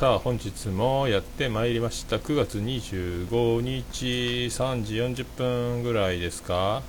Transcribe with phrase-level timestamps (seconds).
[0.00, 2.16] さあ本日もやってまいりました。
[2.16, 4.06] 9月25日
[4.46, 6.82] 3時40分ぐらいですか、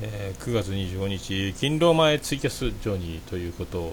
[0.00, 3.92] えー、9月25日勤労前ツイキャスジョニーということ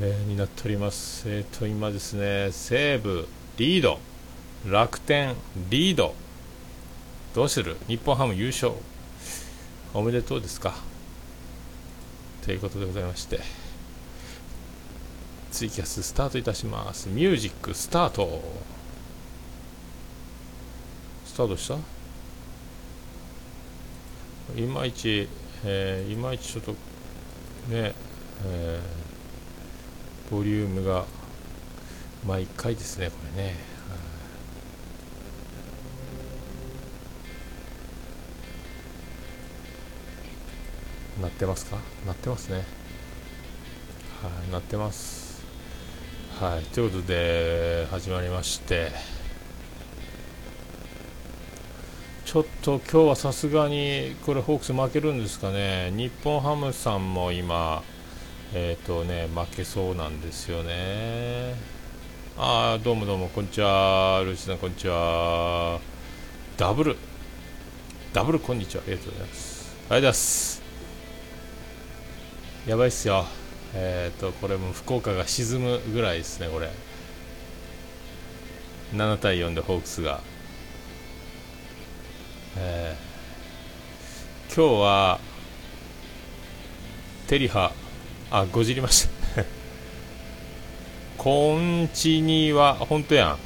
[0.00, 1.30] えー、になっております。
[1.30, 4.00] えっ、ー、と今ですね西武リード
[4.68, 5.36] 楽天
[5.70, 6.16] リード。
[7.36, 7.76] どうする？
[7.86, 8.72] 日本ハム優勝。
[9.94, 10.74] おめでとうですか。
[12.44, 13.61] ということでございまして。
[15.52, 17.10] ツイキャススタートいたします。
[17.10, 18.42] ミュージックスタート。
[21.26, 21.76] スタートした？
[24.58, 25.28] いまいち、
[25.64, 27.94] えー、いまいちちょっとね
[28.46, 31.04] えー、ボリュームが
[32.26, 33.54] 毎回ですねこれね。
[41.20, 41.76] なってますか？
[42.06, 42.64] なってますね。
[44.22, 45.21] はいなってます。
[46.40, 48.90] はい、ということで始まりまして。
[52.24, 55.92] ちょっと今日はさすがにこれホークス負けるんですかね。
[55.92, 57.82] 日本ハムさんも今
[58.54, 61.54] え、ー、とね負けそうなんですよね。
[62.36, 64.22] ああどうもどうもこんにちは。
[64.24, 65.78] ルーシさんこんにちは。
[66.56, 66.96] ダブル。
[68.12, 68.82] ダブルこんにちは。
[68.86, 69.76] ありがとうございます。
[69.76, 70.62] ありがとうございます。
[72.66, 73.41] やばいっすよ。
[73.74, 76.70] えっ、ー、とこれも福岡が沈むぐらいですねこれ。
[78.94, 80.20] 7対4でホークスが、
[82.58, 85.20] えー、今日は
[87.26, 87.72] テリハ。
[88.34, 89.44] あごじりました。
[91.18, 93.38] こんちには本当やん。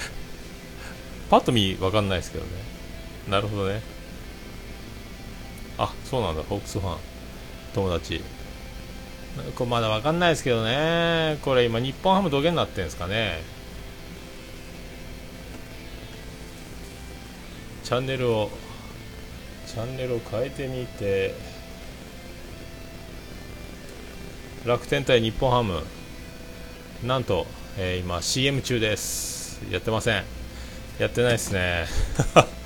[1.30, 2.50] パッと見分かんないですけどね。
[3.26, 3.80] なるほどね。
[5.78, 6.42] あそうなんだ。
[6.42, 6.98] ホークスファン。
[7.74, 8.22] 友達。
[9.56, 13.40] これまだ分かんないですけどね、これ今、日本ハム土下になってるんですかね、
[17.82, 18.50] チャンネルを、
[19.66, 21.34] チャンネルを変えてみて、
[24.64, 25.82] 楽天対日本ハム、
[27.02, 30.22] なんと、えー、今、CM 中です、やってません、
[30.98, 31.86] やってないですね。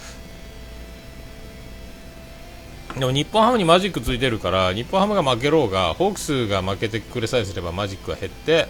[2.98, 8.66] でも日本ハムにマジックついてるから日本ハムが負けろうがホークスが負けてくれさえすればマジックが減って、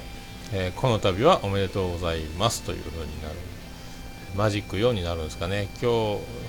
[0.52, 3.34] えー、この度はおめでとうございますという風になる。
[4.36, 5.68] マジック4になるんですかね。
[5.80, 5.86] 今日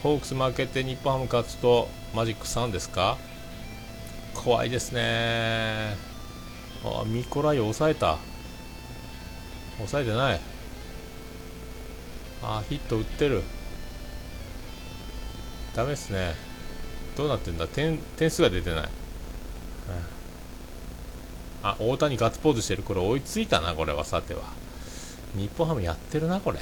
[0.04, 3.18] ホークス負けて日本ハム勝つとマジック3ですか？
[4.34, 5.96] 怖いですね。
[6.84, 8.18] あミコライを抑えた。
[9.78, 10.40] 抑えてない。
[12.44, 13.42] あヒット打ってる。
[15.74, 16.49] ダメですね。
[17.20, 17.68] どうなってんだ？
[17.68, 18.90] 点点数が出てない、
[21.62, 24.44] あ大谷ガッツポーズしてるこれ追いついたなこれはさては。
[25.36, 26.60] 日本ハムやってるなこれ。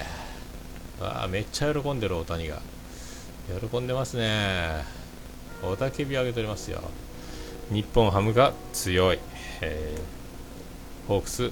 [0.99, 2.59] あめっちゃ喜んでる大谷が。
[3.69, 4.83] 喜んでますね。
[5.63, 6.81] 雄たけび上げておりますよ。
[7.71, 9.19] 日本ハムが強い、
[9.61, 11.51] えー、ホークス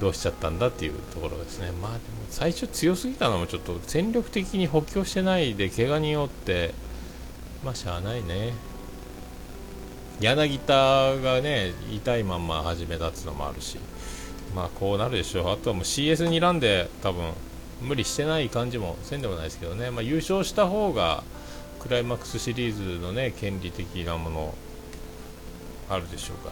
[0.00, 1.70] どうしちゃったんだっていうところですね。
[1.70, 2.00] まあでも
[2.30, 6.74] 最初強すぎたのもちょっと戦力的に補強してないで怪我によって
[7.64, 8.54] まあしゃあないね。
[10.20, 10.74] 柳田
[11.16, 13.78] がね痛いまんま始めたっていうのもあるし。
[14.54, 15.50] まあこうなるでしょう。
[15.52, 17.32] あとはもう CS にらんで多分
[17.82, 21.22] 無理してない感じもせんでもないですけどね、まあ、優勝した方が
[21.80, 24.54] クライマックスシリーズのね権利的なもの
[25.88, 26.50] あるでしょうか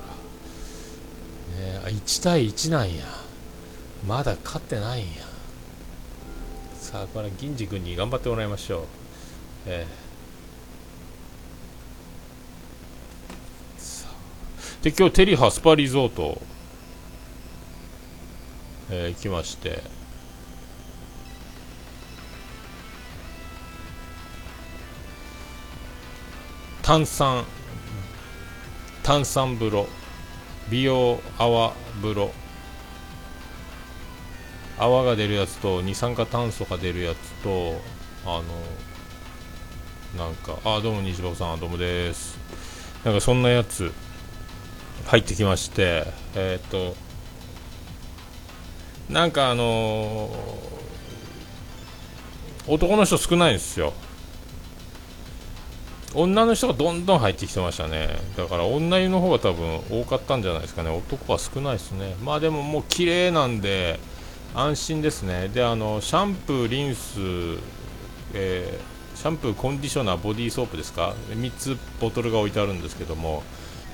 [1.59, 3.05] ら、ね、あ1対1なんや。
[4.07, 5.23] まだ勝ってないんや。
[6.79, 8.83] さあこれ銀次君に頑張ってもらいましょう。
[9.67, 10.06] えー
[14.87, 16.41] で今日テリハスパリゾート、
[18.89, 19.83] えー、行きまして。
[26.83, 27.45] 炭酸
[29.03, 29.89] 炭酸風呂
[30.71, 32.31] 美容泡風呂。
[34.79, 37.81] 泡が出るやつと二酸化炭素が出るやつと
[38.25, 38.41] あ
[40.17, 42.39] のなんかあどうも西場さんどうもです。
[43.05, 43.93] なんかそんなやつ。
[45.07, 46.05] 入ってきまして
[46.35, 46.95] えっ、と
[49.09, 53.93] なんかあのー、男の人少ないんですよ。
[56.13, 58.09] 女の人がどんどん入ってきてましたね。
[58.37, 60.91] だから女湯の方が多分多かったんじゃないですかね。
[60.91, 62.17] 男は少ないですね。
[62.25, 64.01] まあでももう綺麗なんで
[64.55, 65.49] 安心ですね。
[65.49, 67.19] であのシャンプーリンス、
[68.35, 73.45] えー、シャンプーコンディショナーボディーソープですか？3つボトルが置いてあるんですけども。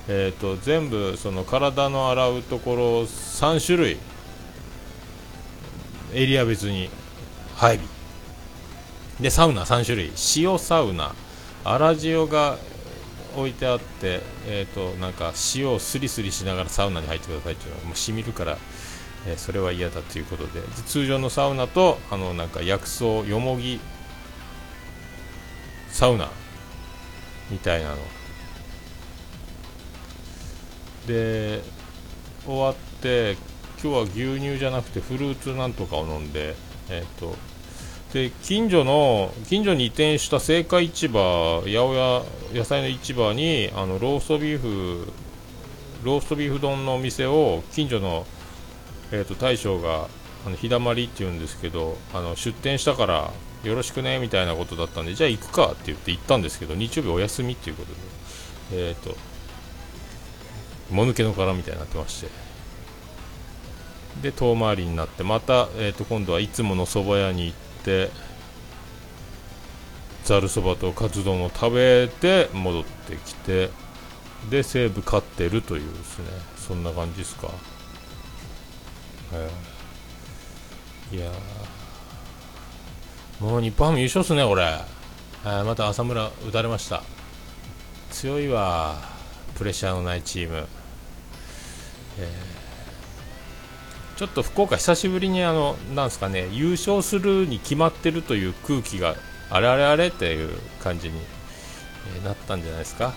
[0.07, 3.97] えーと、全部その体の洗うところ3種類
[6.13, 6.89] エリア別に
[7.55, 7.89] 配備。
[9.19, 10.11] でサウナ3種類。
[10.35, 11.15] 塩サウナ
[11.63, 12.57] アラジオが
[13.35, 18.57] 置いてあってえっ、ー、となんか塩をスリスリしながらサウナに入ってくださいっていうのはもうしみるから
[19.25, 23.79] えー、それは嫌だということで通常のサウナとあのなんか薬草よもぎ
[25.89, 26.29] サウナ
[27.49, 27.97] みたいなの。
[31.07, 31.61] で
[32.45, 33.37] 終わって
[33.81, 36.55] 今日は牛乳じゃなくてフルーツなんとかを飲んで
[36.89, 37.35] えっ、ー、と
[38.13, 42.23] で近所の近所に移転した青果市場八百屋
[42.53, 45.07] 野菜の市場にあのローストビーフ
[46.03, 48.25] ローストビーフ丼のお店を近所の
[49.13, 50.07] えーと、大将が
[50.45, 53.31] あの日だまりって言うんですけどあの出店したから
[53.63, 59.15] よろしくねみたいなことだったんでじゃあ行くかって言って行ったんですけど日曜日お休みっていうことでえっ、ー、と
[60.93, 62.29] もぬけの殻みたいになってまして
[64.21, 68.09] で遠回りになってまた、えーと、今度はいつもの蕎麦屋に行って
[70.23, 73.69] ざるそばとカツ丼を食べて戻ってきて
[74.49, 76.25] で西武勝ってるというですね
[76.55, 77.49] そんな感じですか
[81.11, 81.31] いや
[83.43, 84.63] もう日本ハム優勝っすね、これ。
[85.43, 87.03] また浅村打たれました。
[88.09, 89.01] 強いわ、
[89.55, 90.65] プレッシャーのないチーム。
[92.19, 99.15] えー、ちょっと福岡、久しぶりにあのなんすかね優勝するに決まってるという空気が
[99.49, 101.19] あれあれあれっていう感じに、
[102.23, 103.13] なったんじゃないですか。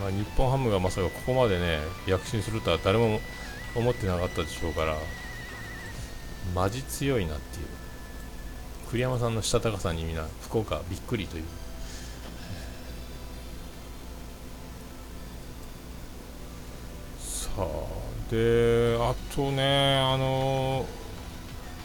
[0.00, 3.20] まあ、日本ハムがまさかここまでね躍進するとは誰も
[3.74, 4.96] 思ってなかったでしょうから。
[6.54, 7.66] マジ強いなっていう
[8.90, 11.44] 栗山さんのしたたかさにみんな福岡びっくりという
[17.20, 17.62] さあ
[18.30, 20.86] であとねあの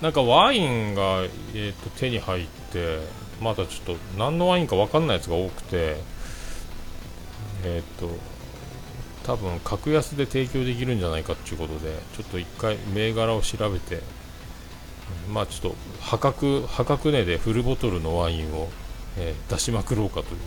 [0.01, 1.23] なんかワインが、
[1.53, 2.99] えーと、手に入って
[3.41, 5.97] まだちょっと何のワインか分かんないやつが多くて
[7.63, 8.09] えっ、ー、と
[9.23, 14.01] 多分格安で提供できるんじゃないかっていうことでちょっと一回銘柄を調べて
[15.31, 18.69] まあちょっと破格破格値でフルボトルのワインを、
[19.17, 20.39] えー、出しまくろうかという、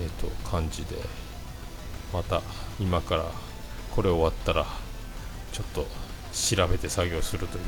[0.00, 0.96] えーと、感じで
[2.12, 2.40] また
[2.80, 3.24] 今から
[3.94, 4.64] これ終わったら
[5.54, 5.86] ちょっと
[6.32, 7.64] 調べて作業するという。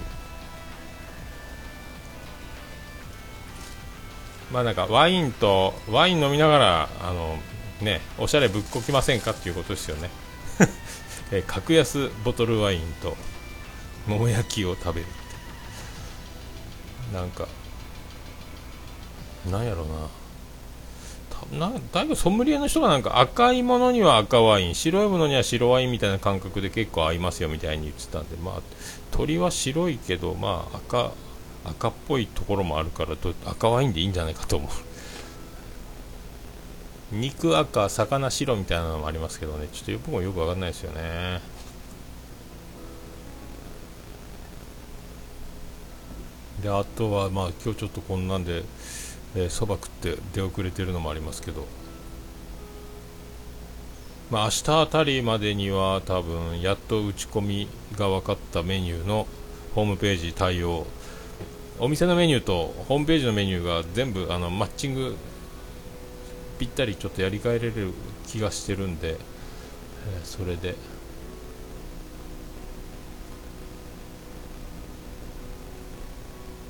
[4.53, 7.37] まあなんかワインとワイン飲みながらあの
[7.81, 10.11] ねおしゃれぶっこきませんかっていうことですよね、
[11.31, 13.17] え、格安ボトルワインと
[14.07, 15.07] 桃焼きを食べる
[17.13, 17.49] なんか
[19.51, 20.26] なんやろうな。
[21.53, 28.63] なだいぶソムリエの人がなんか赤いものには赤ワイン白いものには白ワインみたいな感覚で結構合いますよみたいに言ってたんでまあ
[29.13, 31.13] 鳥は白いけどまあ赤
[31.65, 33.17] 赤っぽいところもあるから
[33.47, 34.71] 赤ワインでいいんじゃないかと思う。
[37.13, 39.69] 肉赤魚白みたいなのもありますけどね。
[39.73, 41.41] ちょっと僕もよくわかんないですよね。
[46.63, 48.63] であとはまあ今日ちょっとこんなんで
[49.51, 51.67] そば、食って出遅れてるのもありますけど。
[54.31, 59.29] まあ明日あたりまでには多分やっと打ち込みが分かったメニューの
[59.75, 60.87] ホームページ対応。
[61.79, 65.15] お店のメニューとホームページのメニューが全部あのマッチング
[66.59, 67.93] ぴったりちょっとやり替えれる
[68.27, 70.75] 気がしてるんで、えー、それで。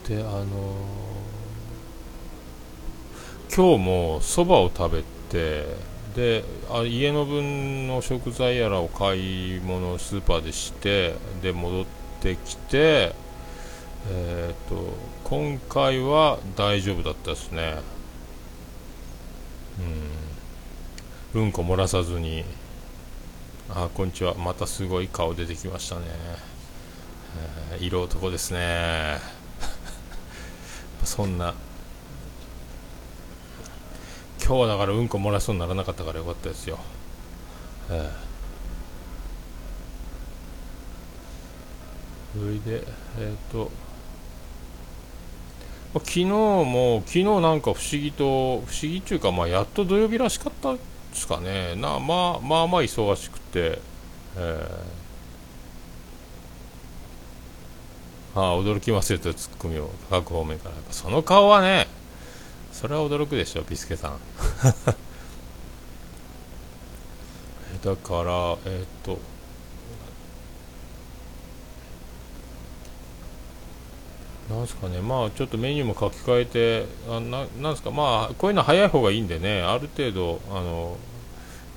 [0.08, 0.46] であのー、
[3.56, 5.64] 今日もそばを食べて
[6.14, 11.86] であ家の分の食材やらを買い物スーパーでしてで戻っ
[12.20, 13.14] てきて
[14.10, 14.92] えっ、ー、と
[15.24, 17.76] 今回は大丈夫だったですね。
[21.34, 21.42] うん。
[21.42, 22.44] うんこ漏らさずに。
[23.70, 24.34] あこんにちは。
[24.34, 26.02] またすごい顔出てきましたね、
[27.72, 29.18] えー、色男ですね。
[31.04, 31.54] そんな
[34.46, 36.78] 今日はだからうんこ漏らしそうにならなかったからよかったですよ、
[37.90, 38.12] え
[42.36, 42.86] え、それで
[43.18, 43.72] えっ、ー、と
[45.94, 50.78] 昨日も昨日なんか不思議と不思議っていうかまあやっと土曜日らしかったで
[51.12, 51.74] すかね。
[51.74, 53.80] なまあまあまあ忙しくて
[54.36, 60.74] えーああ驚きますよとツッコミを各方面から。
[60.90, 61.88] その顔はね
[62.76, 64.18] それは驚くでしょビスケさん。
[67.82, 69.18] だからえっ、と
[74.50, 80.98] なんすかね、まあちょっとメニューも書き換えて、あななんすか、まあこういうの早い方がいいんでね、ある程度、あの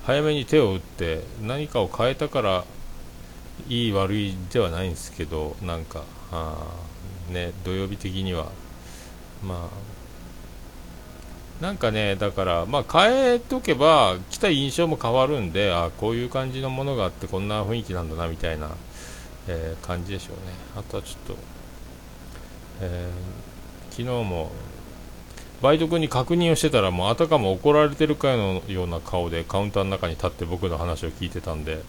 [0.06, 2.66] 早めに手を打って、何かを変えたから
[3.70, 6.58] いい悪いではないんですけど、なんか、あ
[7.30, 8.52] ね、土曜日的には、
[9.42, 9.99] まあ、
[11.62, 18.70] なんかね、だから、まあ、変えとけば、来た印象も変わるんで、あこういう感じのものがあって、こんな雰囲気なんだなみたいな、
[19.48, 20.54] えー、感じでしょうね。
[20.78, 21.36] あとはちょっと、
[22.82, 24.52] えー、昨日も
[25.62, 31.82] バイト君に確認をしてたらもうあたかも怒られてるかのような顔でカウンターの中に立って僕の話を聞いてたんで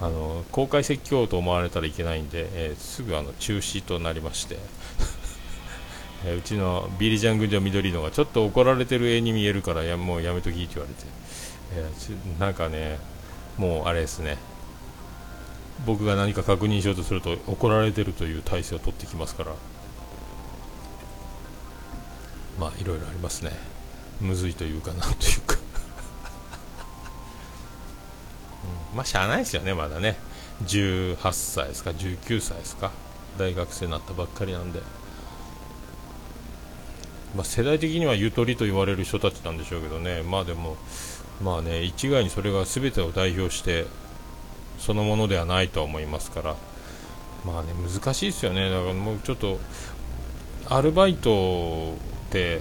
[0.00, 4.56] あの公開説教と思われたらいけないんで、えー、すぐあの中止となりまして
[6.24, 11.04] えうちのビリジャン軍場緑のがちょっと怒られてる絵に見えるからやもうやめときって言われて、
[11.74, 12.98] えー、なんかね
[13.56, 14.38] もうあれですね。
[15.86, 19.52] 僕が何か確認しようとすると怒られてるという体制を取ってきますから。
[22.58, 23.52] まあいろいろありますね。
[24.20, 25.56] むずいというかなんというか。
[28.90, 30.16] うん、まあしゃあないですよねまだね。
[30.66, 32.90] 18歳ですか19歳ですか。
[33.38, 34.80] 大学生になったばっかりなんで。
[37.36, 40.76] まあ、世代的にはゆとりと言われる人たちなんでしょうけどね、まあでも、
[41.42, 43.86] まあね、一概にそれが全てを代表して、
[44.78, 46.56] そのものではないとは思いますから、
[47.44, 49.58] まあね、難しいですよね、だからもうちょっと、
[50.70, 51.94] アルバイト
[52.28, 52.60] って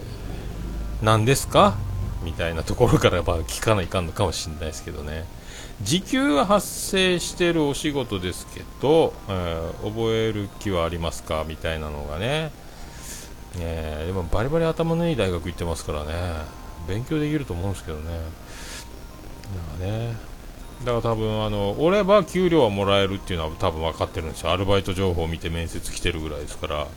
[1.02, 1.76] 何ですか？
[2.24, 5.26] みたいなところからやっぱ聞かないかんのかもしれないですけどね。
[5.82, 11.46] 時給は発生してるお仕事ですけど、えー、覚える気はありますか？
[11.48, 12.52] みたいなのがね、
[13.60, 16.14] えー、でもバリバリ頭のいい大学行ってますからね、
[16.88, 18.04] 勉強できると思うんですけどね。
[18.10, 20.16] だからね、
[20.84, 24.52] だから多分あの、俺は給料はもらえるっていうのは多分分かってるんですよ。
[24.52, 26.88] アルバイト情報を見て面接来てるぐらいですから。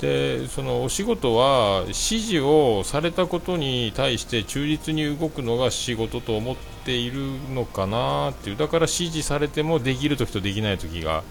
[0.00, 7.22] でそのお仕事は指示をされたことに対して忠実に動くのが仕事と思っている
[7.54, 11.22] のかなっていうだから指示されてもできるときとできないときが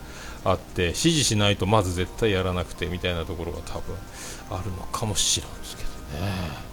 [0.43, 3.95] あって指示しないとまず絶対やらなくてみたいなところが多分
[4.49, 5.89] あるのかもしれんですけど
[6.25, 6.65] ね。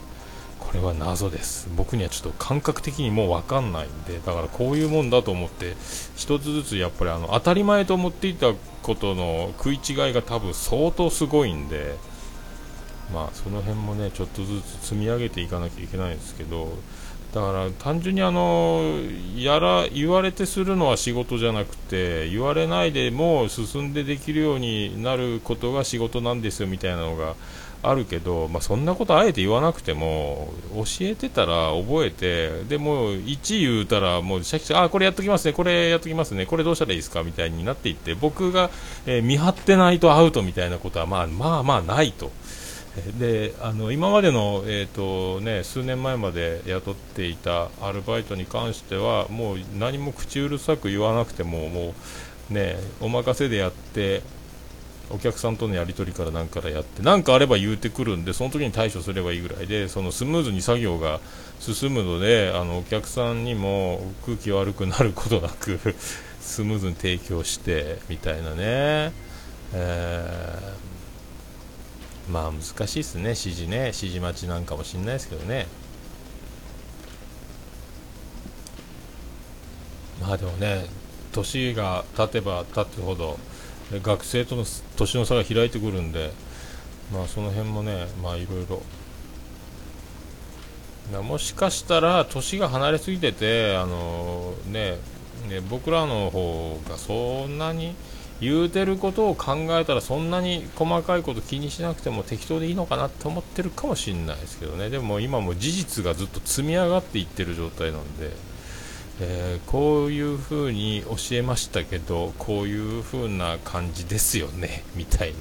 [0.73, 5.73] これは謎です僕にはちょっと感覚的にもう分かんないんでだからこういうもんだと思って
[6.17, 11.97] 1つずつやっぱりあの当たり前と思っていたことの食い違いが多分相当すごいんで
[13.13, 16.73] まあその辺もねちょっとずつ積み上げていかなきゃいけないんですけど
[17.35, 18.81] だから単純にあの
[19.37, 27.35] やら言われてするのは仕事じゃなくて言われないでも進んでできるようになることが仕事なんですよみたいなのが
[27.83, 38.71] あるけど、まあ、そんなことあえて言わなくても教えてたら覚えてでも1言うたらもうシャキシャキあこれやっときますねこれやっときますねこれどうしたらいいですかみたいになっていって僕が、
[39.07, 42.31] えー、見張ってないとアウトみたいなことはまあまあまあないと。
[43.19, 51.95] であの今までの、えーとね、数年前まで雇っていたアルバイトに関してはもう何も口うるさく言わなくてもも
[52.51, 54.23] う、ね、お任せでやって
[55.13, 61.21] お客さんとのやり取りから何からやって何かあれば言うてくるんでその時に対処すればいいぐらいでそのスムーズに作業が
[61.61, 65.79] 進むのであのお客さんにも空気悪くなることなく
[66.41, 69.13] スムーズに提供してみたいなね、
[69.75, 73.23] えー、まあ難しいですね。
[73.23, 73.77] 指示ね。
[73.87, 75.67] 指示待ちなんかもしんないですけどね。
[80.21, 80.87] まあでもね
[81.33, 83.39] 年が経てば経つほど
[84.01, 84.65] 学生との
[84.97, 86.33] 年の差が開いてくるんで、
[87.13, 88.83] まあ、その辺もね、まあ、いろいろ。
[91.23, 94.97] もしかしたら年が離れすぎてて、あのね、
[95.49, 97.95] ね僕らの方がそんなに
[98.41, 108.52] 言うてることを考えたらそんなに細かいこと気にしなくても適当でいいのかなって思ってるかもしれないですけどねでも今も事実がずっと積み上がっていってる状態なんで。
[109.21, 115.35] えー、こういうふうに教えましたけどこういうふうな感じですよね みたいに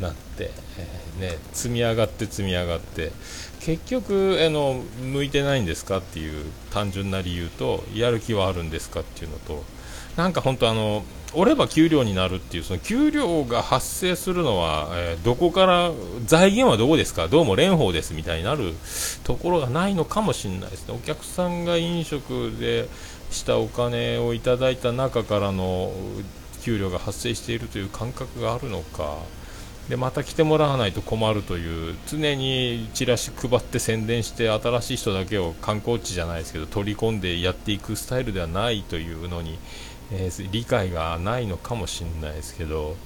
[0.00, 3.12] なって、えー、ね、積み上がって積み上がって
[3.60, 9.62] 結局あの向いてないんですかっていう単純な理由とやる気はあるんですかっていうのと
[10.16, 15.92] なんか本当あの折れば給料になるっていうその給料が発生するのは、えー、どこから
[16.26, 17.28] 財源はどこですか？
[17.28, 18.74] どうも蓮舫ですみたいになる
[19.22, 20.94] ところがないのかもしれないですね。
[20.94, 22.88] お客さんが飲食で
[23.30, 25.92] したお金をいただいた中からの
[26.62, 29.16] 給料が発生しているという感覚があるのか。
[29.88, 39.58] でまた来てもらわないと困るという常にチラシ配って宣伝して新しい人だけを観光地じゃないですけど取り込んでやっていくスタイルではないというのに
[40.12, 42.96] えー、理解がないのかもしれないですけど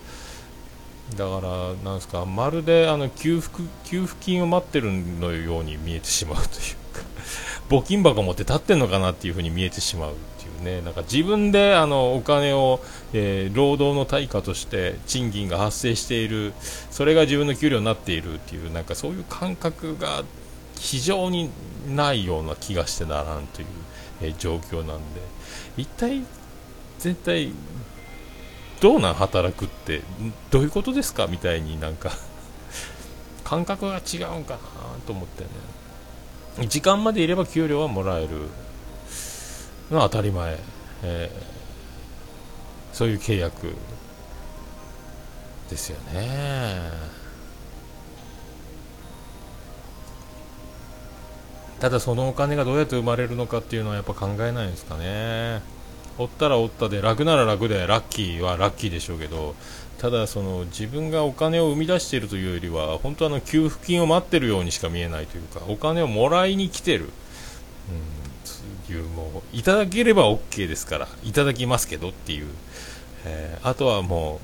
[1.16, 6.48] だからなんですかまるであの給付給付金を待ってるのように見えてしまうという
[6.94, 7.02] か
[7.68, 10.80] 募金箱持って立ってんのかなっていう風に見えてしまうっていうね。
[10.82, 12.80] なんか自分であのお金を、
[13.12, 16.54] えー、労働の対価として賃金が発生している
[16.90, 20.24] それが自分の給料になっているっていうなんかそういう感覚が
[20.78, 21.50] 非常に
[21.88, 23.66] ないような気がしてならんという、
[24.22, 25.20] えー、状況なんで
[25.76, 26.22] 一体
[27.04, 27.52] 全体
[28.80, 30.00] どうなん働くって
[30.50, 32.10] どういうことですかみたいになんか
[33.44, 34.60] 感覚が違うんかな
[35.06, 36.66] と思ってね。
[36.66, 38.48] 時間までいれば給料はもらえる
[39.90, 40.58] のは当たり前、
[41.02, 43.76] えー、そういう契約
[45.68, 46.90] ですよね。
[51.80, 55.73] ただそのお金がどうやって生まれるのかっていうのはやっぱ考えないんですかね。
[56.18, 59.54] おったらおったで楽なら楽でラッキーはラッキーでしょうけど
[59.98, 67.10] ただその自分がお金を生み出しているというよりは本当あの給付金を待ってるようにしか見えないというかお金をもらいに来てる、
[68.88, 72.48] うん、いうもういただければ OK ですからいただきますけどっていう、
[73.24, 74.40] えー、あとはも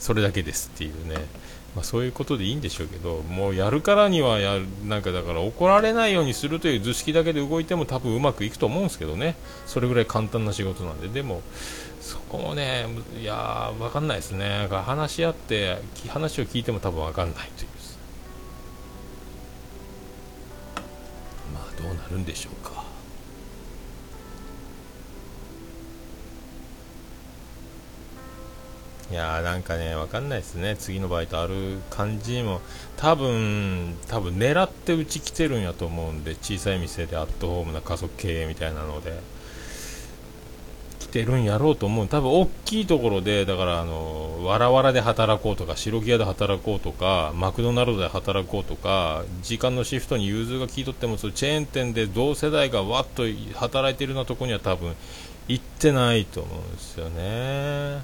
[0.00, 1.16] うそれだけですっていうね。
[1.76, 9.36] まあ、そういうことでいいんでしょうけどもうやるからにはやなんかだから怒られないようにするという図式だけで動いても多分うまくいくと思うんですけどね。
[9.66, 11.06] それぐらい簡単な仕事なんで。
[11.08, 11.42] でも
[12.00, 12.86] そこもね
[13.20, 14.66] いやー分かんないですね。
[14.68, 17.68] 話し合って話を聞いても多分分かんないという。
[21.54, 22.89] まあどうなるんでしょうか。
[29.10, 32.60] いやーなんかね、わかんないですね、次のバイトある感じも、
[32.96, 39.18] 多分多分狙ってうち来てるんやと思うんで、小さい店でアットホームな家族経営みたいなので、
[41.00, 53.24] 来てるんやろうと思う、多分大きいところで、だからあの、わらわらで働こうとか、白木屋で働こうとか、マクドナルドで働こうとか、時間のシフトに融通が効いとっても、そチェーン店で同世代がわっと
[53.56, 54.94] 働いてるようなところには多分
[55.50, 58.02] 行ってないと思うんですよね。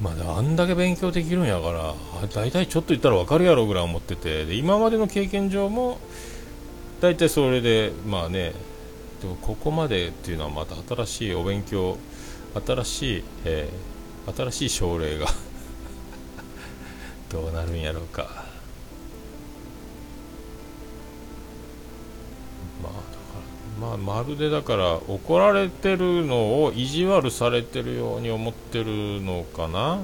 [0.00, 1.94] まだあんだけ勉強できるんやから
[2.34, 5.98] 大体ちょっと言ったら分かるやろうぐらい思っててで今までの経験上も
[7.00, 8.52] 大体それでまあね
[9.20, 11.98] でもここまでっていうのはまた新しいお勉強
[12.66, 15.28] 新しい、えー、新しい症例が
[17.30, 18.42] どうなるんやろうか
[22.82, 22.92] まあ、
[23.96, 30.00] まるでだから怒られてるのを意地悪されてるように思ってるのかな。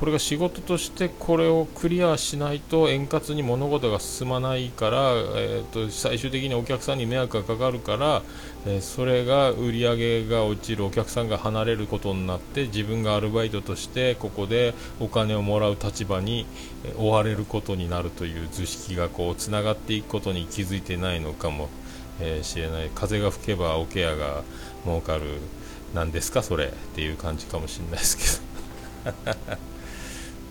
[0.00, 8.22] これが仕事としてこれをクリアしないと円滑に物事が進まないから、えーと、最終的にお客さんに迷惑がかかるから、
[8.64, 16.46] えー、それが売り上げが落ちるお客さんが離れることになって自分がアルバイトとしてここでお金をもらう立場に
[16.96, 21.68] 追われることになるという図式がこうつながっていくことに気づいてないのかも。
[22.20, 24.42] えー、しれない風が吹けばおケアが
[24.84, 25.38] 儲かる
[25.94, 28.42] なんですかそれっていう感じかもしれないです
[29.04, 29.50] けど。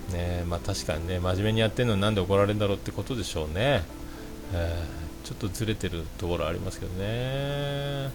[0.17, 3.83] ねまあ確かにね真面目にやってるのになんで怒られるんだろうってことでしょうね、
[4.53, 8.11] えー、ちょっとずれてるところありますけどね。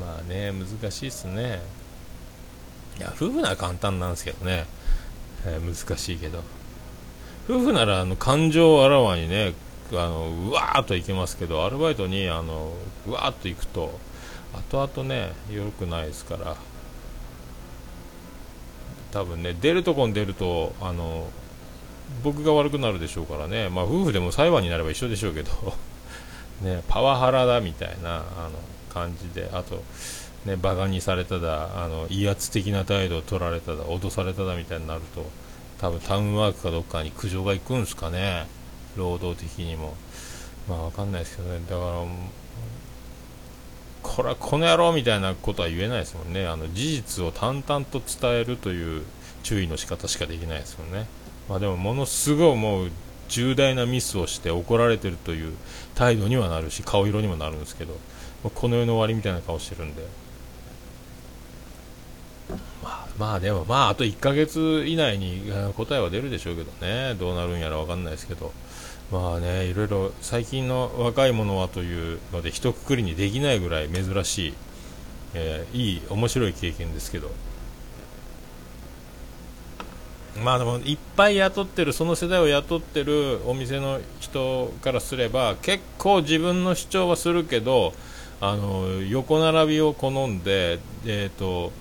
[0.00, 1.60] まあね難しいっすね。
[2.98, 4.66] いや夫婦なら簡単なんですけどね、
[5.44, 6.42] えー、難しいけど。
[7.48, 9.54] 夫婦ならあの感情をあらわにね
[9.92, 12.72] あのうわーっと行きますけどアルバイトにあの
[13.06, 13.98] うわーっと行くと
[14.70, 16.56] 後々ね良くないですから
[19.12, 21.28] 多分ね出るとこに出るとあの
[22.22, 25.50] 僕が悪くなるでしょうからね、まあ、夫婦でも裁判になれば一緒でしょうけど
[26.62, 28.24] ね、パワハラだみたいなあの
[28.92, 29.84] 感じであと、
[30.44, 35.24] ね、バカにされただあの威圧的な態度を取られただ脅されただみたいになると
[35.80, 38.48] 多分タウンワークかどっかに苦情が行くんですかね。
[38.98, 39.94] 労働的にも。
[40.68, 41.60] まあ分かんないですけどね。
[41.68, 42.04] だから
[44.02, 46.46] これはこの野郎みたいなことは言えないですもんね。
[46.46, 49.02] あの事実を淡々と伝えるという
[49.42, 51.06] 注意の仕方しかできないですよね。
[51.48, 52.90] まあでもものすごいもう
[53.28, 55.54] 重大なミスをして怒られてるという
[55.94, 57.96] 態度にはなるし顔色にもなるんですけど。
[58.54, 60.02] この世の終わりみたいな顔してるんで。
[62.82, 67.14] まあ、まあでもまああと1ヶ月以内に答えは出るでしょうけどね。
[67.18, 68.52] どうなるんやら分かんないですけど。
[69.10, 74.54] まあねいろいろ最近の若い者はというので一括りにできないぐらい珍しい、
[75.32, 77.30] えー、いい面白い経験ですけど。
[80.44, 87.92] まあでもいっぱい雇ってるその世代を雇ってるお店の人からすれば結構自分の主張はするけど
[88.40, 91.72] あの横並びを好んで、えーと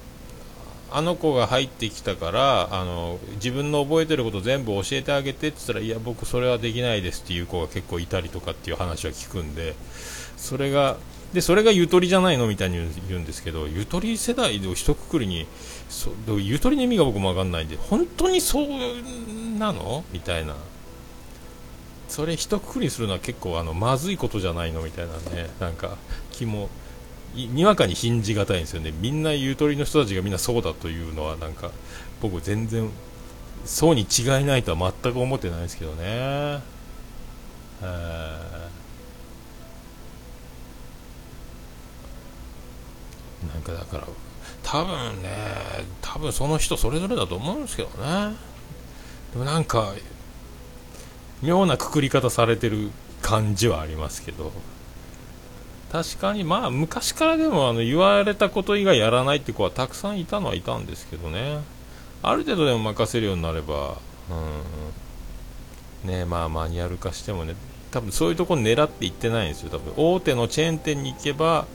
[0.92, 9.76] あの子が入ってきたからあの自分の覚えてること全部教えてあげてって言ったらいや僕それはできないですっていう子が結構いたりとかっていう話は聞くんで
[10.38, 10.98] それが
[11.34, 12.78] でそれがゆとりじゃないのみたいに
[13.10, 15.46] 言うんですけどゆとり世代を一括りに
[15.90, 18.68] そゆとりの意味が僕も分かんないんで本当にそう
[19.58, 20.06] なの？
[20.14, 20.56] みたいな。
[22.08, 24.82] それ一括りにするのは結構あのまずいことじゃないの？
[24.82, 25.98] みたいなねなんか
[26.32, 26.70] 気も
[27.46, 28.92] にわかに信じがたいんですよね。
[29.00, 31.70] みんなゆとりの人たちがみんなそうだというのはなんか
[32.20, 32.90] 僕全然
[33.66, 36.60] そうに違いないとは全く思ってないですけどね。
[37.82, 37.90] な
[43.60, 44.08] んかだから
[44.64, 45.30] 多分ね
[46.02, 48.36] 多分その人それぞれだと思うんですけどね。
[49.34, 49.94] でもなんか
[51.44, 52.90] 妙なくくり方されてる
[53.22, 54.52] 感じはありますけど。
[55.92, 61.60] 確かにまあ昔からでもあの言われたこと以外やらないって子はたくさんいたのはいたんですけどね。
[62.24, 63.98] ある程度でも任せるようになれば
[66.04, 67.56] うんねまあマニュアル化してもね
[67.92, 69.70] 多分そういうところ狙っていってないんですよ。
[69.70, 71.66] 多分大手のチェーン店に行けば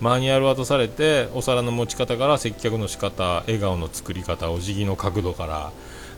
[0.00, 5.72] マニュアル渡されてお皿の持ち方から接客の仕方笑顔の作り方お辞儀の角度から、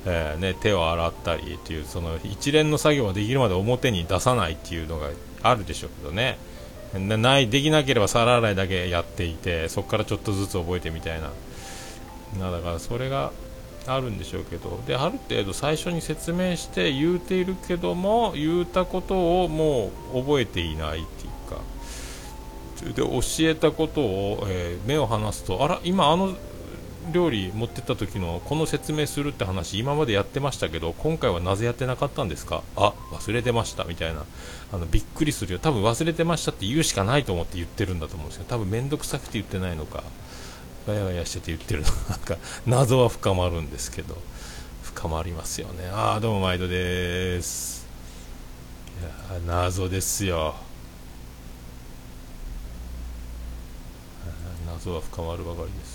[0.05, 5.09] えー、ね、手を洗ったりっていうその一連の作業ができるまで表に出さないっていうのが
[5.43, 6.39] あるでしょうけどね。
[6.99, 11.31] ないできなければ皿洗いだけやっていてそこからちょっとずつ覚えてみたいな。
[12.39, 13.33] なだからそれが
[13.87, 14.81] あるんでしょうけど。
[14.87, 21.61] である程度最初に説明して言うているけども言うたことをもう覚えていないっていうか。
[22.95, 26.35] で教えたことを、えー、目を離すとあら今あの
[27.13, 32.63] 料理持ってった時のこの説明するって話今までやってましたけど今回はなぜやってなかったんですか？
[32.77, 34.25] あ忘れてましたみたいな。
[34.73, 35.59] あのびっくりするよ。
[35.59, 40.05] 多分忘れてましたって言うしかないと思って言ってるんだと思うんですけど多分面倒くさくて言ってないのか
[40.87, 42.37] ガヤガヤしてて言ってるのなんか
[42.67, 44.17] 謎は深まるんですけど
[44.83, 45.89] 深まりますよね。
[45.93, 47.87] ああどうも毎度です。
[49.01, 50.55] いや謎ですよ。
[54.67, 55.90] 謎は深まるばかりです。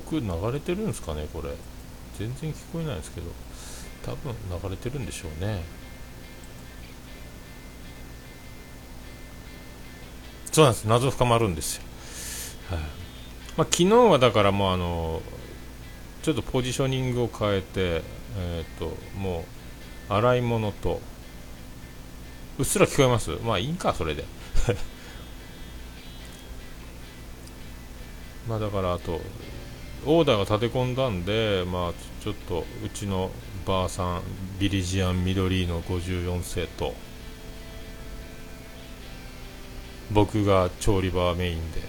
[0.00, 1.50] 曲流れてるんですかねこれ。
[2.18, 3.30] 全然聞こえないですけど。
[4.04, 5.62] 多分流れてるんでしょうね。
[10.52, 10.84] そうなんです。
[10.84, 11.82] 謎深まるんですよ、
[12.70, 12.78] はい、
[13.56, 15.20] まあ、昨日はだからもうあの
[16.22, 18.02] ちょっとポジショニングを変えて
[18.38, 19.44] えっ、ー、とも
[20.08, 21.00] う洗い物と
[22.58, 23.30] うっすら聞こえます？
[23.42, 24.24] まあいいんかそれで。
[28.48, 29.20] まあだからあと
[30.06, 33.30] オーダーが立て込んだんで、まあ、ちょっとうちの
[33.66, 34.22] ばあさん
[34.58, 36.94] ビリジアン緑の54世と
[40.12, 41.80] 僕が調理場メインで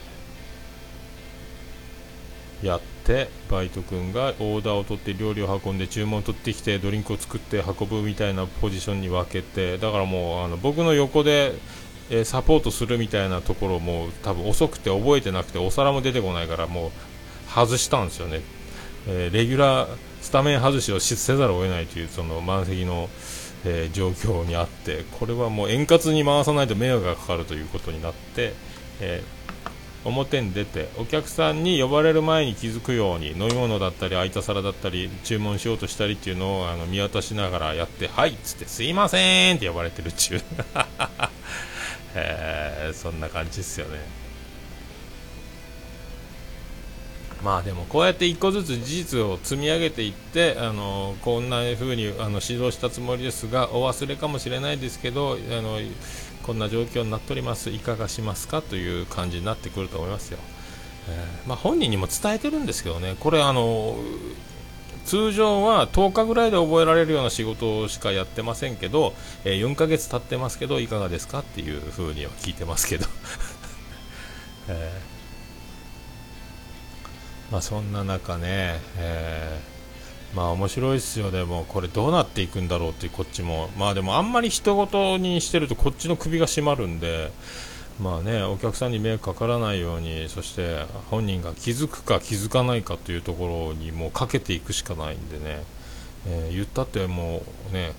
[2.63, 11.53] やってバイト君がオーダーを取って料理を運んで注文を取ってきてドリンクを作って運ぶみたいなポジションに分けてだからもうあの僕の横で
[12.09, 16.91] えサポートするみたいなところも多分遅くて覚えてなくてお皿も出てこないからもう
[17.47, 18.41] 外したんですよね、
[19.07, 23.09] えー、レギュラースタメン外しをせざるを得ないというその満席の、
[23.63, 28.53] えー、状況にあってこれはもう円滑に回さないと迷惑がかかるということになって、
[28.99, 40.41] えー、表に出てお客さんに呼ばれる前に気づくように飲み物だったり空いた皿だったり注文しようとしたりっていうのをあの見渡しながらやってはいっつってすいませんって呼ばれてるっちゅう、
[42.15, 44.24] えー、そんな感じですよね。
[47.45, 55.77] まあでもこうやって一個ずつ事実を積み上げていってあのこんな風にあの指導したつもりですがお忘れかもしれないですけどあの
[56.41, 57.69] こんな状況になっております。
[57.69, 58.63] いかがしますか？
[58.63, 60.39] という感じになってくると思いますよ、
[61.07, 63.15] えー、まあ、本人にも伝えてるんですけどね。
[63.19, 63.95] これあの
[65.05, 71.39] 通常は10日ぐらいで覚えられるような仕事しかやってませんけど、えー、4ヶ月経ってますけどいかがですか？
[71.41, 73.05] っていう風には聞いてますけど、
[74.69, 75.14] えー
[77.51, 87.31] まあ、そんな中ね、えー、まあ面白いですよ、でもこれどうなっていくんだろうってこっちも、まあでもあんまり人事にしてるとこっちの首が締まるんで、
[88.01, 95.63] まあね、お客さんに迷惑かからないように、そして本人が気づくか気づかないかというところにもうかけていくしかないんでね、
[96.27, 97.93] えー、言ったってもうね、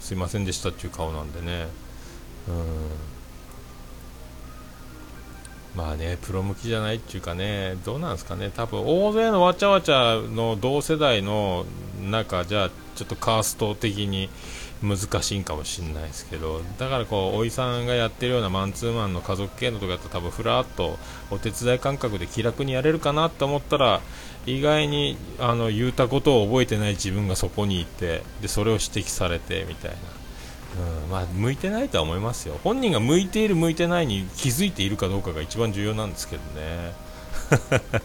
[0.00, 1.66] すいませんでしたっていう顔なんでね、
[2.48, 2.54] うん。
[5.74, 11.66] まあね、プロ向きじゃないっていうかね、どうなんですかね、多分大勢のわちゃわちゃの同世代の
[12.00, 14.30] 中じゃ、ちょっとカースト的に
[14.84, 20.98] 難しいんかもしれないですけどだからこうおいさんがやってるようなマンツーマンの家族系のとかだと多分ふらっと
[21.30, 24.00] お手伝い感覚で気楽にやれるかなと思ったら
[24.46, 29.96] 意外にあの言うたことを覚えてない自分がそこにいてでそれを指摘されてみたいな、
[30.76, 32.58] うんまあ、向いてないとは思いますよ。
[32.64, 36.92] 本人が向いている向いてないに気づいているかどうかが一番重要なんですけどね。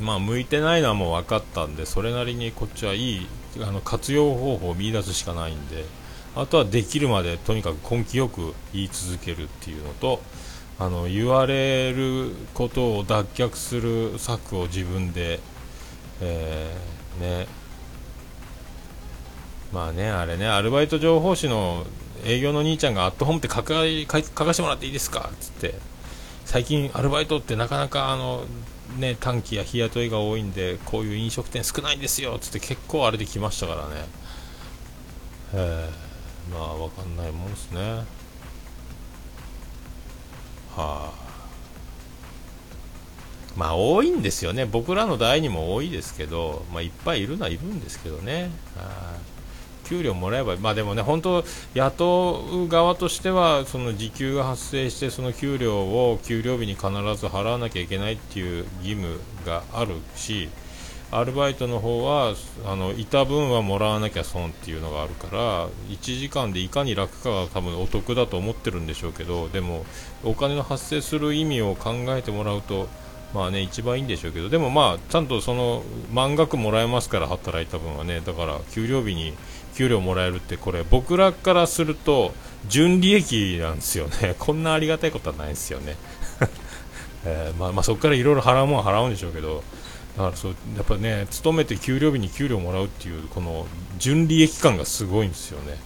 [0.00, 3.26] まあ向いてないのはもう分かったんでそれなりにこっちはいい
[3.60, 5.84] あの活用方法を見出すしかないんで
[6.34, 10.20] あとはできるまでとにかく根気よく言い続けるっていうのと
[10.78, 15.40] あの言われることを脱却する策を自分で、
[16.20, 17.61] えー、ね
[19.72, 21.84] まあねあれねアルバイト情報誌の
[22.24, 23.84] 営業の兄ちゃんがアットホームって書か
[24.28, 25.30] 書かせてもらっていいですか？
[25.32, 25.74] っつって。
[26.44, 28.44] 最近アルバイトってなかなかあの
[28.98, 32.34] ね、短期や日雇いが多いんでこういう飲食店少ないんですよ。
[32.36, 34.04] っつって結構あれで来ましたからね。
[35.54, 35.88] え、
[36.52, 37.80] まあ分かんないもんですね。
[37.80, 38.04] は
[40.76, 41.12] あ。
[43.56, 44.66] まあ多いんですよね。
[44.66, 48.50] 僕らの代にも多いですけど、まあ、いっぱいいるのはいるんですけどね。
[48.76, 49.16] はあ
[49.92, 60.48] 給料もらえば、まあでもね、本当、雇う側としては、その時給が発生して、その給料を給料日に必ず払わなきゃいけないっていう義務があるし、
[61.14, 69.84] アルバイトの方はあのいた分はもらわなきゃ損っていうのがあるから1時間でいかに楽かが多分お得だと思ってるんでしょうけどでも
[70.24, 72.88] お金の発生する意味を考えてもらうと
[73.34, 78.20] まあね一番いいんでしょうけどでもまあちゃんとその満額もらえますから働いた分はね。
[78.24, 79.34] だから給料日に
[79.74, 82.32] 給料もらえるってこれ僕らからすると
[82.68, 84.36] 純利益なんですよね。
[84.40, 85.96] こんなありがたいことはないですよね、
[87.24, 89.62] えー、まあ、まあ、そこからいろいろ払うもん払うんでしょうけど
[90.16, 93.66] だからそうやっぱね勤めて給料日に給料もらうっていうこの
[93.98, 95.78] 純利益感がすごいんですよね。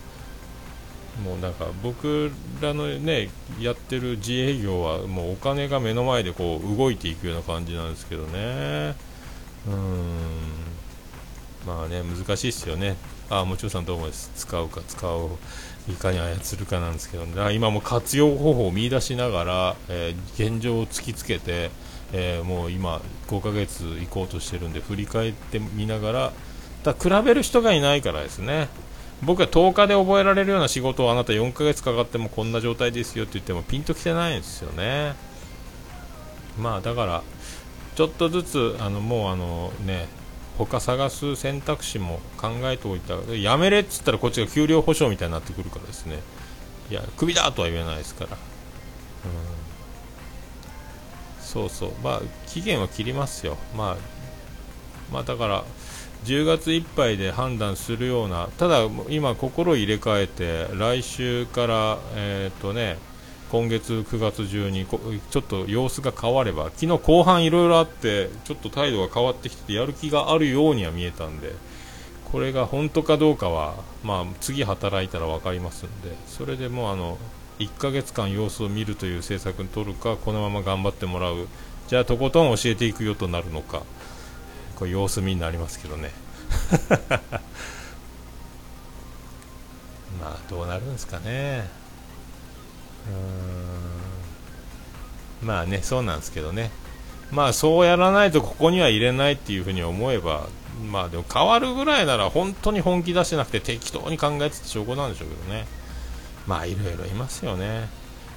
[1.24, 8.94] もうなんか僕らのねやってる自営業はもうお金が目の前でこう動いていくような感じなんですけどね。
[9.66, 10.56] うん。
[11.66, 12.96] まあね難しいですよね。
[13.28, 14.30] あもちろんさんどうもです？
[14.36, 15.30] 使うか使う
[15.88, 21.70] いかに操るかなんですけど、ね、今も活用方法を見出しながら、えー、現状を突きつけて、
[22.12, 26.32] えー、もう今5ヶ月行こうとしてるんで振り返ってみながら
[26.84, 28.68] だ比べる人がいないからですね。
[29.22, 35.14] 僕は10日で覚えられるような仕事をあなた4ヶ月かかってもこんな状態ですよって言ってもピンときてないんですよね。
[36.60, 37.22] まあだから
[37.96, 40.06] ちょっとずつあのもうあのね
[40.58, 43.14] 他探す選択肢も考えておいた。
[43.34, 46.20] やめれっつったらこっちが給料保証みたいになってくるからですね。
[46.90, 48.38] いやクビだとは言えないですから、うん、
[51.40, 51.92] そうそう。
[52.02, 53.56] まあ期限は切りますよ。
[53.76, 53.96] まあ
[55.12, 55.64] まあだから
[56.24, 62.98] 10月いっぱいで判断するようなただ今心を入れ替えて来週からえっ、ー、とね
[63.50, 71.52] 今月9月中にちょっと様子が変われば昨日後半いろいろあってちょっと態度が変わってきてやる気があるようには見えたんで
[72.32, 77.18] これが本当かどうかは、まあ、次働いたら分かりますんでそれでもうあの
[77.60, 81.46] 1ヶ月間様子を見るという政策に取るかこのまま頑張ってもらう
[81.88, 83.84] じゃあとことん教えていくよとなるのか
[84.76, 86.12] これ様子見になりますけどね。
[90.20, 91.85] まあどうなるんですかね。
[95.42, 95.48] うん。
[95.48, 96.70] まあねそうなんですけどね。
[97.30, 100.46] まあそうやらないとここには入れないっていうふうに思えば
[100.90, 105.66] まあでも変わるぐらいなら本当に本気出してなくて適当に考えてた証拠なんでしょうけどね。
[106.46, 107.88] まあいろいろいますよね。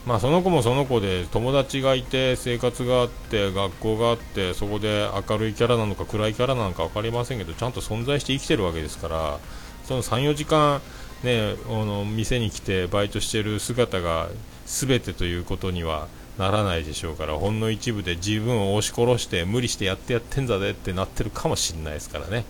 [0.05, 9.39] まあその子もその子で友達がいて生活があって学校があってそこで明るいキャラなのか暗いキャラなのか分かりませんけどちゃんと存在して生きてるわけですから
[9.83, 10.81] その34時間
[11.23, 14.29] ねあの店に来てバイトしてる姿が
[14.69, 22.45] 全てということにはならないでしょうからほんの一部で自分を押し殺して無理してやってやってんだぜってなってるかもしれないですからね、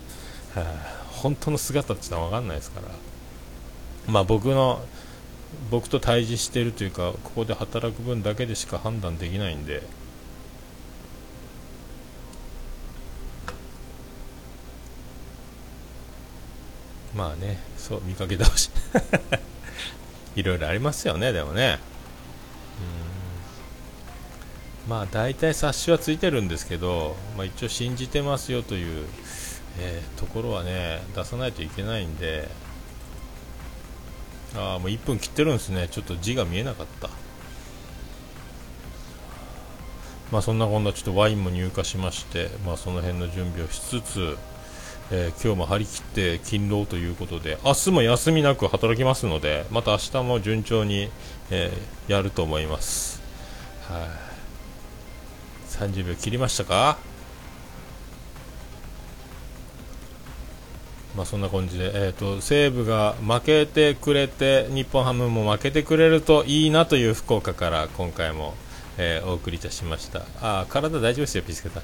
[0.53, 2.87] はあ、本当の姿ってのは分かんないですから。
[4.07, 4.81] まあ僕の
[5.71, 9.81] 僕と対峙しているというかここで働く分だけでしか判断できないんで。
[17.15, 18.69] まあねそう見かけ倒し。
[20.35, 21.79] いろいろありますよねでもね。
[24.89, 29.05] まあ大体冊子はついてるんですけど、まあ、一応信じてますよという、
[29.79, 32.49] えー、ところはね出さないといけないんで
[34.55, 35.87] ああもう1分切ってるんですね。
[35.91, 37.09] ちょっと字が見えなかった。
[40.31, 44.37] まあそんなこんなちょっとワインも入荷しましてまあその辺の準備をしつつ
[45.11, 51.09] えー、今日も張り切って勤労ということで明日も休みなく働きますのでまた明日も順調に、
[51.49, 53.19] えー、やると思います。
[53.87, 54.28] はい、
[55.69, 56.97] 30秒切りましたか？
[61.15, 68.53] まあ、そんな感じで、えーと、西武が負けてくれて日本ハムも負けてくれるといいなという福岡から今回も、
[68.97, 70.21] えー、お送りいたしました。
[70.41, 71.81] あ体大丈夫ですよピスケタ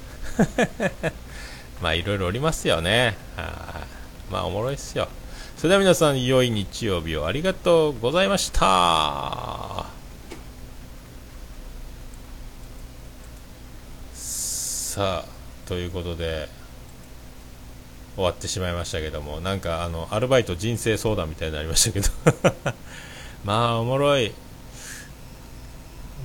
[1.82, 3.16] まあいろいろおりますよね。
[3.36, 3.84] あ
[4.30, 5.08] まあおもろいっすよ。
[5.56, 9.95] それでは皆さん良い日曜日をありがとうございました。
[14.96, 16.48] さあということで
[18.14, 22.08] 終わってしまいましたけどもなんかあのアルバイト人生相談みたいになりましたけど。
[23.44, 24.32] まあおもろい。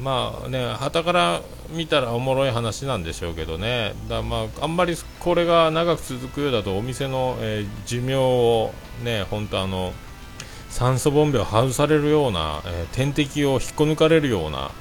[0.02, 3.94] まあね旗から見たらおもろい話なんでしょうけどね。
[4.08, 9.92] だまああんまりこれが長く続くようだとお店の、えー、寿命をね本当あの
[10.70, 14.72] 酸素ボンベを外されるような、えー、点滴を引っこ抜かれるような、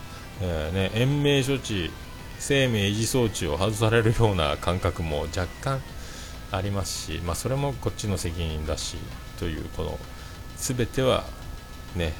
[0.42, 1.90] えー、ね、延命処置
[2.40, 5.80] 生命維持装置を外されるような感覚も若干
[6.50, 8.96] ありますし、まあ、それもこっちの責任だし
[9.38, 9.98] というこの
[10.56, 11.24] 全ては
[11.94, 12.12] ね、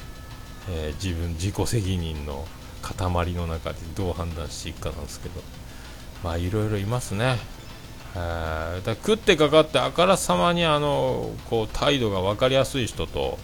[0.69, 2.45] えー、自分自己責任の
[2.81, 5.41] 塊の中でどう判断していくかなんですけど
[6.23, 7.37] まあいろいろいますね。
[8.13, 13.39] だ食ってかかってあからさまにあのこう態度が分かりやすい人と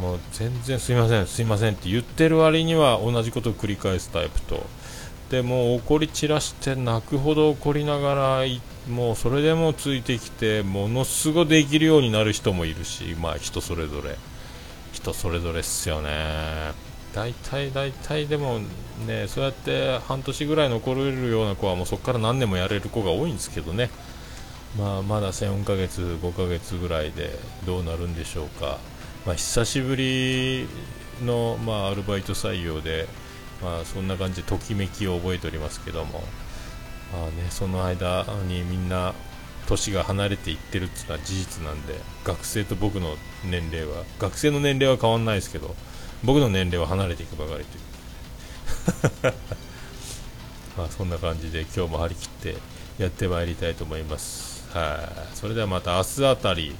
[0.00, 4.64] もう全然すいませんすいませんって言ってる割には同じことを繰り返すタイプと
[5.30, 8.44] でも怒り散らして泣くほど怒りながら
[8.88, 14.16] もうそれでもついてきてものすごいできるようになる人もいるしまあ人それぞれ
[14.92, 16.08] 人それぞれっすよね。
[17.14, 18.60] 大体大体でも
[19.06, 23.90] ねそうやって半年ぐらい残れるような子はもうそこから何年もやれる子が多いんですけどね。
[24.78, 28.78] まあまだ14ヶ月5ヶ月ぐらいでどうなるんでしょうか。
[29.28, 30.66] まあ、久しぶり
[31.22, 33.06] の、まあ、アルバイト採用で、
[33.62, 36.22] まあ、そんな感じでときめきを覚えておりますけども。
[37.12, 39.14] まあね、その間にみんな
[39.66, 41.94] 年が離れていってるっていうのは事実なんで
[42.24, 45.74] 学生と僕の年齢は学生の年齢は変わんないですけど
[46.24, 49.34] 僕の年齢は離れていくばかりという。
[50.76, 52.56] まあそんな感じで今日も張り切って
[52.98, 54.66] やってまいりたいと思います。
[54.72, 55.36] はい。
[55.36, 56.74] それではまた明日あたり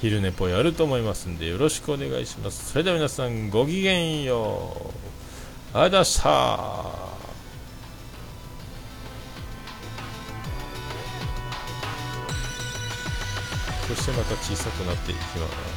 [0.00, 2.72] 昼寝ぽやると思いますんでよろしくお願いします。
[2.72, 5.03] それでは皆さんごきげんよう。
[5.76, 6.28] ありがとうございました。
[13.88, 15.73] そしてまた小さくなっていきます。